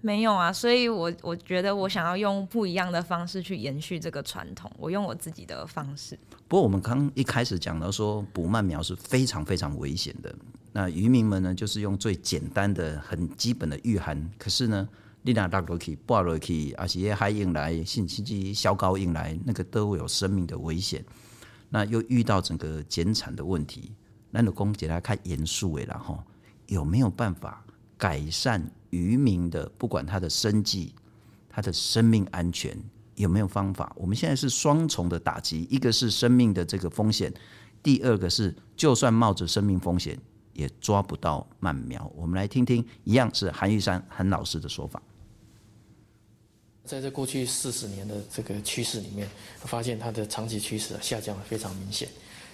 [0.00, 6.18] 没有啊，所以我我觉得我想要用不一样的方式去延续这个传统，我用我自己的方式。
[6.48, 10.34] 不过我们刚一开始讲到说捕鳗苗是非常非常危险的，
[10.72, 14.88] 那渔民们呢就是用最简单的、很基本的御寒，可是呢，
[15.26, 21.02] 你那落落去、挂落去，而且海引来、甚至小高引来，那个都有生命的危险。
[21.70, 23.90] 那又遇到整个减产的问题，
[24.30, 26.22] 那老公给他看严肃的然后
[26.66, 27.64] 有没有办法
[27.96, 28.62] 改善？
[28.90, 30.94] 渔民的不管他的生计、
[31.48, 32.78] 他的生命安全
[33.16, 33.92] 有没有方法？
[33.96, 37.32] 我们现在是双重的打击，一个是生命的这个风险，
[37.82, 40.16] 第二个是就算冒着生命风险
[40.52, 42.08] 也抓不到鳗苗。
[42.14, 45.02] 我们来听听，一样是韩玉山韩老师的说法。
[46.84, 49.26] 在这过去四十年的这个趋势里面，
[49.60, 52.08] 发现它的长期趋势啊下降的非常明显，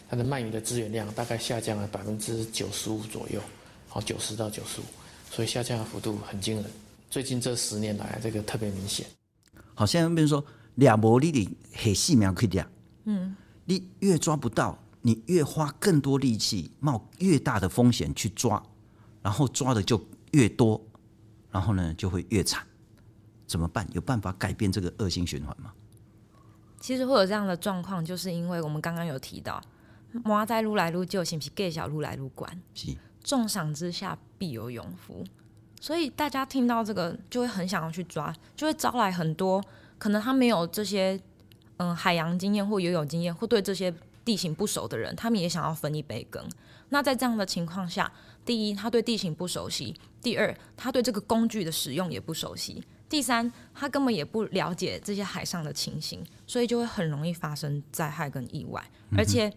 [0.09, 3.41] 它的鳗鱼的资源量大概下降了百分之九十五左右，
[3.89, 4.85] 好，九十到九十五。
[5.33, 6.65] 所以下降的幅度很惊人，
[7.11, 9.05] 最近这十年来，这个特别明显。
[9.75, 10.45] 好像比如说
[10.77, 12.71] 两模你的很细苗可以这样，
[13.05, 18.63] 嗯，你越抓不到，你越花更多力气，冒越大的风险去抓，
[19.23, 20.81] 然后抓的就越多，
[21.51, 22.65] 然后呢就会越惨。
[23.51, 23.85] 怎么办？
[23.93, 25.73] 有办法改变这个恶性循环吗？
[26.79, 29.61] 其实会有这样的状况，就是因为我们刚刚有提到，
[30.25, 32.63] 麻在撸来撸就，是不是计小撸来撸管？
[32.75, 32.97] 是。
[33.25, 35.25] 重赏之下必有勇夫，
[35.81, 39.61] 所以大家听到这个就会很想要去抓，就会招来很多
[39.99, 41.21] 可能他没有这些
[41.79, 43.93] 嗯海洋经验或游泳经验，或对这些
[44.25, 46.43] 地形不熟的人，他们也想要分一杯羹。
[46.91, 48.11] 那在这样的情况下，
[48.45, 58.83] 第一，他对地形不熟悉；第二，他对这个工具的使用也不熟悉；第三，他根本也不了解这些海上的情形，所以就会很容易发生灾害跟意外，
[59.19, 59.53] 而且。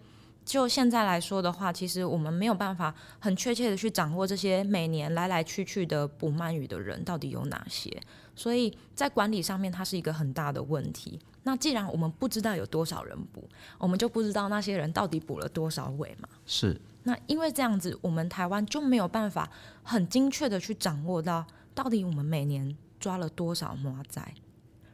[0.45, 7.89] 就现在来说的话，其实我们没有办法很确切的去掌握这些每年来来去去的捕鳗鱼的人到底有哪些，
[8.35, 11.17] 所以在管理上面它是一个很大的问题。
[11.43, 16.27] 那既然我们不知道有多少人捕，我们就不知道那些人到底捕了多少尾嘛。
[16.45, 16.77] 是。
[17.03, 19.49] 那因为这样子，我们台湾就没有办法
[19.81, 24.21] 很精确的去掌握到到底我们每年抓了多少魔仔。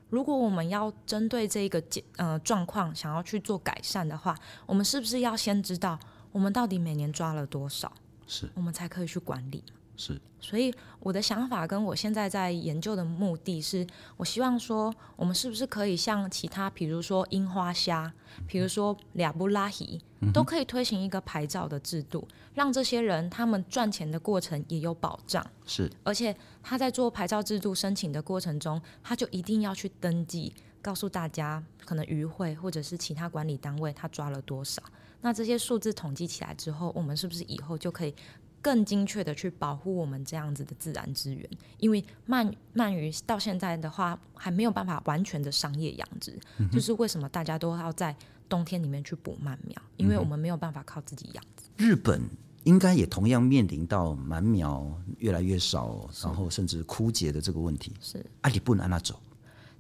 [0.10, 1.84] 如果我们要针对这个
[2.18, 6.00] 呃状况想要去做改善的话，我们是不是要先知道
[6.32, 7.94] 我们到底每年抓了多少？
[8.26, 9.64] 是，我们才可以去管理。
[10.00, 13.86] 是，所以我的想法跟我现在在研究的目的是，
[14.16, 18.14] 我希望说，我们是不是可以像其他，比如说樱花虾，
[18.48, 20.02] 比如说俩布拉希，
[20.34, 25.46] 都可以推行一个牌照的制度，让这些人他们赚钱的过程也有保障。
[25.66, 26.34] 是，而且
[26.64, 34.82] 他在做牌照制度申请的过程中，他就一定要去登记，告诉大家，可能渔会或者是其他管理单位他抓了多少。
[35.20, 38.16] 那这些数字统计起来之后，我们是不是以后就可以？
[38.62, 48.16] 更精确的去保护我们这样子的自然资源，因为鳗鳗鱼到现在的话还没有办法完全的商业养殖，嗯、就是为什么大家都要在
[48.48, 51.64] 冬天里面去捕鳗苗，因为我们没有办法靠自己养殖。
[51.78, 52.22] 日本
[52.64, 57.94] 应该也同样面临到鳗苗越来越少，然后甚至枯竭的这个问题。
[58.02, 59.20] 是，啊，你不能按那走。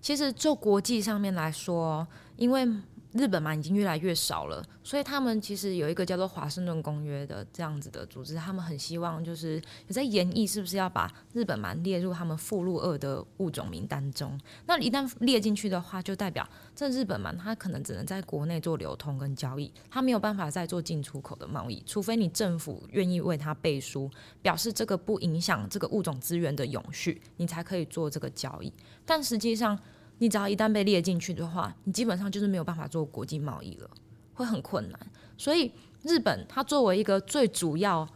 [0.01, 2.65] 其实就国际上面来说，因为
[3.13, 9.55] 日本嘛，已经越来越少了，所以他们其实有一个叫做华盛顿公约的这样子的组织，他们很希望就是
[9.87, 14.39] 有在研议是不是要把日本鳗列入他们附录二的物种名单中。
[14.67, 24.07] 那一旦列进去的话，就代表这日本鳗它可能只能在国内做流通跟交易，它没有办法再做进出口的贸易，除非你政府愿意为它背书，
[24.43, 28.71] 表示这个不影响这个物种资源的永续，你才可以做这个交易。
[29.03, 29.79] 但实际上，
[30.19, 33.89] 你只要一旦被列进去的话，你基本上就是没有办法做国际贸易了，
[34.33, 34.99] 会很困难。
[35.37, 35.71] 所以
[36.03, 38.07] 日本它作为一个最主要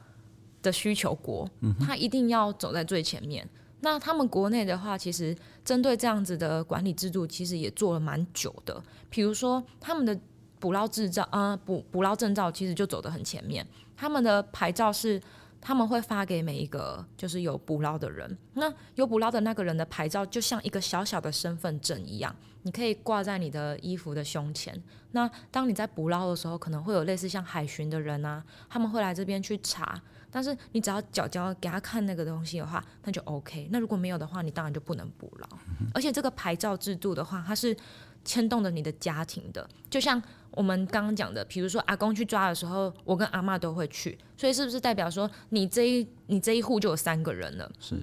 [0.61, 3.47] 的需求国，它一定要走在最前面。
[3.81, 5.35] 那他们国内的话，其实
[5.65, 8.81] 针对这样子的管理制度，其实也做了蛮久的。
[9.09, 10.17] 比如说他们的
[10.59, 13.67] 捕捞制造，啊、呃，捕捕捞证照其实就走得很前面。
[13.97, 15.21] 他们的牌照是
[15.65, 18.37] 他们会发给每一个就是有捕捞的人。
[18.55, 24.77] 那有捕捞的那个人的牌照，就像一个小小的身份证一样，你可以挂在你的衣服的胸前。
[25.11, 30.01] 那当你在捕捞的时候，可能会有类似像海巡的人啊，他们会来这边去查。
[30.29, 33.69] 但是你只要脚脚给他看那个东西的话，那就 OK。
[33.71, 35.47] 那如果没有的话，你当然就不能捕捞。
[35.93, 37.77] 而且这个牌照制度的话，它是
[38.25, 39.69] 牵动着你的家庭的。
[39.89, 40.21] 就像
[40.53, 47.71] 我们刚刚讲的，比如说阿公去抓的时候，我跟阿妈都会去，所以是不是代表说你这一你这一户就有三个人了？
[47.79, 47.95] 是。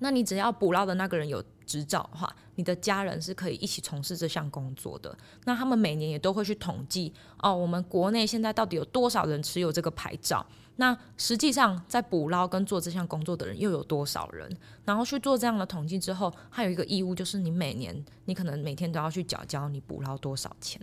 [0.00, 5.16] 那你只要捕捞的那个人有执照的话，你的家人是可以一起从事这项工作的。
[5.44, 10.44] 那他们每年也都会去统计哦，我们国内现在到底有多少人持有这个牌照？
[10.76, 14.50] 那实际上，在捕捞跟做这项工作的人又有多少人？
[14.86, 20.80] 然后去做这样的统计之后，还有一个义务，就是你每年，你可能每天都要去缴交你捕捞多少钱，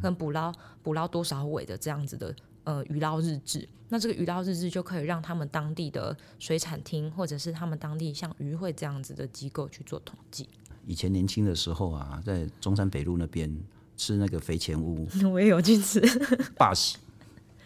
[0.00, 3.68] 跟捕捞捕捞多少尾的这样子的呃渔捞日志。
[3.88, 10.48] 那这个渔捞日志就可以让他们当地的水产厅，或者是他们当地像渔会这样子的机构去做统计。
[10.86, 13.54] 以前年轻的时候啊，在中山北路那边
[13.96, 16.00] 吃那个肥前屋， 我也有去吃，
[16.56, 16.96] 霸喜。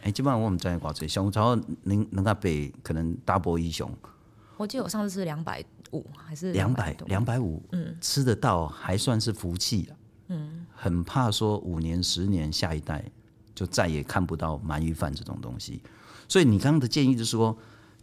[0.02, 3.90] 哎，基本上我们在挂嘴，像超能能够北可能 double 一雄。
[4.56, 9.96] 我记得我上次吃两百五还是两百两百五，嗯，吃得到还算是福气了。
[10.28, 13.04] 嗯，很怕说五年十年下一代
[13.54, 15.82] 就再也看不到鳗鱼饭这种东西。
[16.28, 17.56] 所以你刚刚的建议就是说，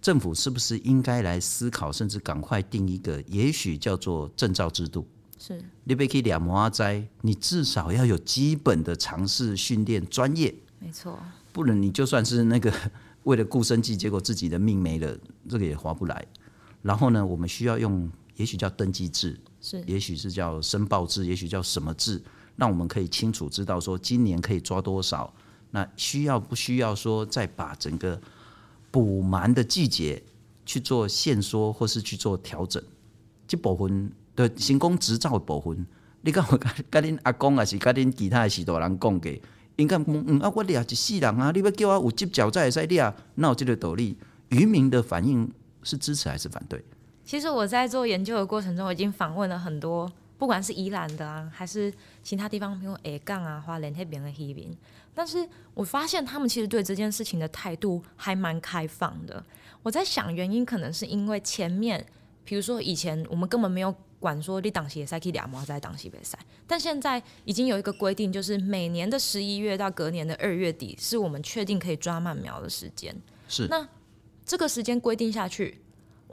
[0.03, 5.07] 政府是不是应该来思考，甚至赶快定一个，也许叫做证照制度？
[5.39, 10.53] 是，你别去两模仔，你至少要有基本的尝试训练专业。
[10.77, 11.17] 没错。
[11.53, 12.69] 不能，你就算是那个
[13.23, 16.27] 为了顾生计，结果自己的命没了，这个也划不来。
[16.81, 22.21] 然后呢，我们需要用，也许叫登记制，是，也许是叫申报制，也许叫什么制，
[22.57, 25.33] 让我们可以清楚知道说今年可以抓多少。
[25.71, 28.21] 那需要不需要说再把整个
[28.93, 30.21] 捕鳗的季节
[30.67, 32.79] 去做限缩，或是去做调整？
[33.47, 35.83] 这部分的行工执照的部分，
[36.21, 36.59] 你跟我
[36.91, 39.41] 跟恁阿公也是跟恁其他的许多人讲给？
[39.77, 44.15] 应该嗯嗯啊，我俩一世人啊，你要叫我有执照才会使俩，那有这个道理？
[44.49, 45.51] 渔民的反应
[45.81, 46.79] 是支持还是反对？
[47.25, 50.11] 其实我在做研究的过程中，我已经访问了很多，
[50.43, 54.75] 不管是宜兰的啊，还是其他地方，比如 A 杠啊、花莲那边的渔民，
[55.15, 59.41] 但是我发现他们其实对这件事情的态度还蛮开放的。
[59.83, 62.05] 我在想，原因可能是因为前面，
[62.43, 63.95] 比如说以前我们根本没有。
[64.19, 73.13] 管说你当时也赛去两毛在当时比赛，但现在已经有一个规定，就是每年的十一月到隔年的二月底，是我们确定可以抓慢苗的时间。
[73.49, 73.85] 是，那
[74.45, 75.77] 这个时间规定下去，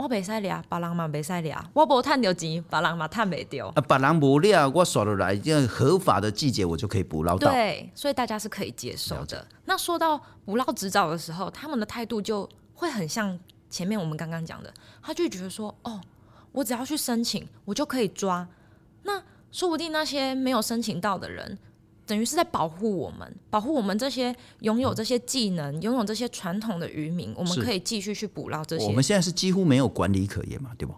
[0.01, 3.69] 我袂使掠，别人嘛袂使掠，我无赚到钱，别人嘛赚没掉。
[3.77, 7.51] 啊，别人无掠，我耍得来，因为合法的季节我就可以捕捞到。
[7.51, 9.47] 对，所以大家是可以接受的。
[9.67, 16.01] 那说到捕捞执照的时候，他们的态度就会很像前面我们刚刚讲的，他就觉得说，哦。
[16.53, 18.49] 我只要去申请，我就可以抓。
[19.05, 21.57] 那说不定那些没有申请到的人，
[22.11, 28.85] 等于是在保护我们，保护我们这些拥有这些技能、拥有这些传统的渔民，我们可以继续去捕捞这些。
[28.85, 30.93] 我们现在是几乎没有管理可言嘛，对不？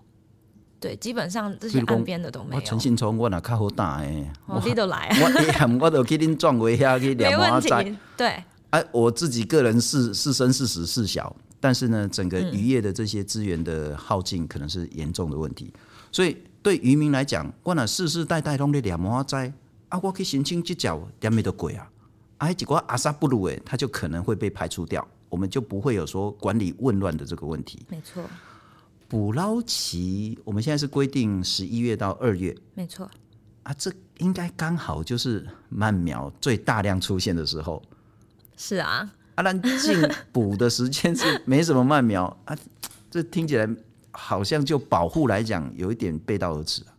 [0.81, 2.63] 对，基本上这些岸边的都没有。
[2.63, 4.27] 陈信聪，我哪较好打诶？
[4.47, 7.95] 我你都来，我我都去恁壮围下去两毛仔。
[8.17, 11.37] 对，哎，我自己个人是是生是死是小。
[11.61, 15.71] 但是呢，整个渔业的这些资源的耗尽可能是严重的问题，
[16.11, 19.53] 所以对渔民来讲，我那世世代代拢在两毛仔
[19.93, 21.91] 啊，我去申请执照，点没得鬼啊，
[22.39, 27.85] 啊，结果阿萨布鲁诶，他就可能会被排除掉，我们就不会有说管理混乱的这个问题。
[27.91, 28.25] 没错，
[29.07, 33.07] 捕捞期我们现在是规定十一月到二月，没错
[33.65, 37.83] 啊，这应该刚好就是鳗苗最大量出现的时候。
[38.57, 39.13] 是啊。
[39.35, 42.57] 啊，咱进捕的时间是 没什么鳗苗啊，
[43.11, 43.69] 这听起来
[44.11, 46.97] 好像就保护来讲有一点背道而驰啊。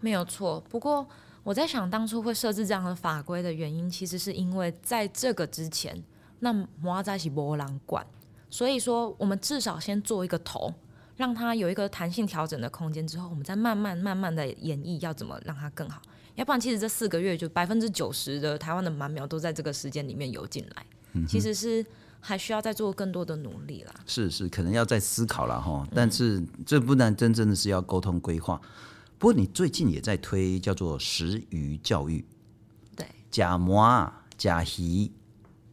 [0.00, 1.04] 没有错，不过
[1.48, 5.98] 我在想，当初会设置这样的法规的原因，其实是因为在这个之前，
[6.40, 8.06] 那毛仔是没人管，
[8.50, 10.70] 所以说我们至少先做一个头，
[11.16, 16.02] 让它有一个弹性调整的空间，之后我们再慢慢慢慢的演绎要怎么让它更好。
[16.34, 20.84] 要不然，其实这四个月就百分之九十的台湾的蛮苗都在这个时间里面游进来。
[21.26, 21.82] 其实是
[22.20, 23.94] 还需要再做更多的努力啦。
[24.06, 25.88] 是是，可能要再思考了哈。
[25.94, 28.60] 但是这不能真正的是要沟通规划。
[29.18, 32.24] 不过你最近也在推叫做食鱼教育，
[32.96, 35.10] 对，假模假鱼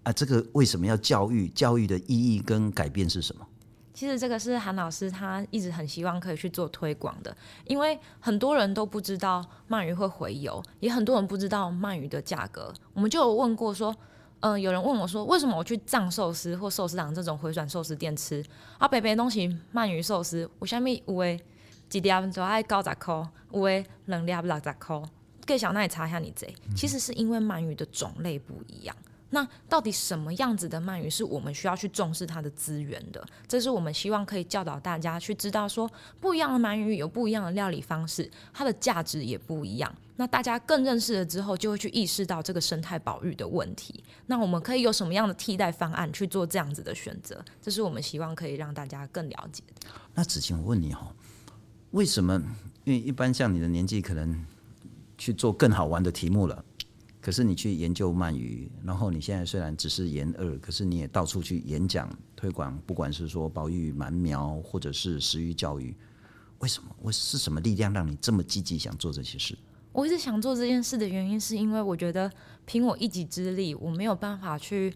[0.03, 1.47] 啊，这个为什么要教育？
[1.49, 3.45] 教育的意义跟改变是什么？
[3.93, 7.35] 其实这个是韩老师他一直很希望可以去做推广的，
[7.65, 12.73] 因为很多人都不知道鳗鱼会回游，也很多人不知道鳗鱼的价格。
[12.93, 13.95] 我们就有问过说，
[14.41, 18.43] 嗯、呃，有人问我说，为什么我去藏寿司或寿司郎这种回转寿司店吃
[18.77, 21.39] 啊，北北东西鳗鱼寿司，我下面有诶
[21.89, 25.01] 几点就爱九十块，有诶两粒六十块，
[25.45, 28.95] 给小奈查一下你这，其实是因为鳗鱼的种类不一样。
[29.31, 33.25] 那到底什么样子的鳗鱼是我们需要去重视它的资源的？
[33.47, 35.89] 这是我们希望可以教导大家去知道，说
[36.21, 39.93] 不一样的鳗鱼有不一样的料理方式，它的价值也不一样。
[40.15, 44.01] 那大家更认识了之后，就会去意识到这个生态保育的问题。
[44.27, 47.43] 那我们可以有什么样的替代方案去做这样子的选择？
[47.61, 49.89] 这是我们希望可以让大家更了解的。
[50.13, 51.11] 那子晴，我问你哈，
[51.95, 52.33] 为什么？
[52.83, 54.45] 因为一般像你的年纪，可能
[55.17, 56.65] 去做更好玩的题目了。
[57.21, 65.95] 可是你去研究鳗鱼，然后你现在虽然只是研二，可是你也到处去演讲推广，不管是说保育鳗苗，或者是食育教育，
[66.59, 66.93] 为什么？
[67.03, 69.57] 为是什么力量让你这么积极想做这些事？
[69.93, 72.29] 我一直想做这件事的原因，是因为我觉得
[72.65, 74.93] 凭我一己之力，我没有办法去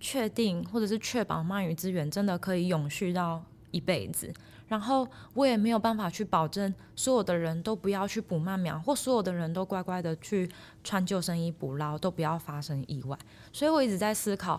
[0.00, 4.32] 确定或者是确保鳗鱼资源真的可以永续到一辈子。
[4.72, 10.50] 然后我也没有办法去保证所有的人都不要去捕慢苗，或所有的人都乖乖的去
[10.82, 13.18] 穿救生衣捕捞，都不要发生意外。
[13.52, 14.58] 所以我一直在思考，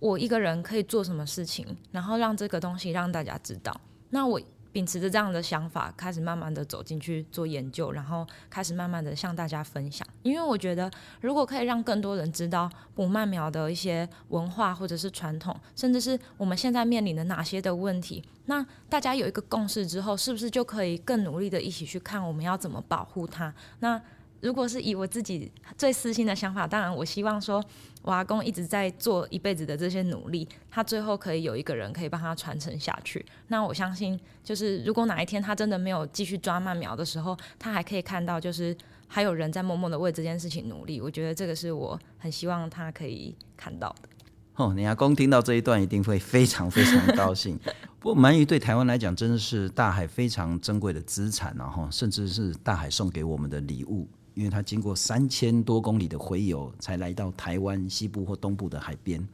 [0.00, 3.80] 我一个人可以做什么事情，然后让这个东西让大家知道。
[4.08, 4.40] 那我。
[4.72, 10.06] 秉持着这样的想法，开始慢慢的走进去做研究，然后开始慢慢的向大家分享。
[10.22, 10.90] 因为我觉得，
[11.20, 23.52] 如果可以让更多人知道不曼苗的一些文化或者是传统，甚至是我们现在面临的哪些的问题，那大家有一个共识之后，是不是就可以更努力的一起去看我们要怎么保护它？
[23.80, 24.00] 那
[24.40, 27.62] 如果是以我自己最私心的想法，当然我希望说，
[28.02, 33.24] 我阿公一直在做一辈子的这些努力，他最后可以有一个人可以帮他传承下去。
[33.48, 38.74] 那我相信，就是如果哪一天他真的没有继续抓鳗苗的时候，他还可以看到，就是
[39.06, 41.00] 还有人在默默的为这件事情努力。
[41.00, 44.08] 我觉得这个是我很希望他可以看到的。
[44.56, 47.58] 哦，你阿公听到这一段一定会非常非常高兴。
[47.98, 54.08] 不过鳗鱼对台湾来讲真的是大海非常珍贵的资产，然后甚至是大海送给我们的礼物。
[54.34, 59.26] 因为它经过三千多公里的洄游，才来到台湾西部或东部的海边。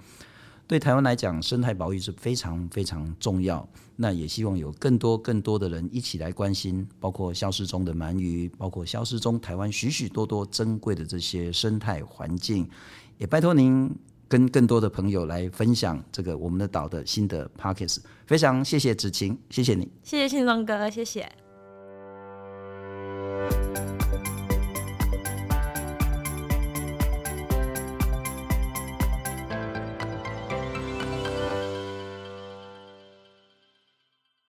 [0.69, 3.69] 对台湾来讲，生态保育是非常非常重要。
[3.95, 12.69] 那也希望有更多更多的人一起来关心，包括消失中的鳗鱼，包括消失中台湾许许多多珍贵的这些生态环境。
[13.17, 13.89] 也拜托您
[14.29, 17.99] 跟更多的朋友来分享这个我们的岛的新的 Podcast。
[18.27, 21.46] 非常谢谢子晴，谢谢你，谢谢信松哥，谢谢。